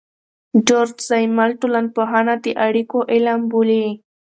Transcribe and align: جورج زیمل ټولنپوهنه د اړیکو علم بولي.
جورج 0.67 0.95
زیمل 1.07 1.49
ټولنپوهنه 1.61 2.33
د 2.43 2.47
اړیکو 2.67 2.97
علم 3.13 3.41
بولي. 3.51 3.85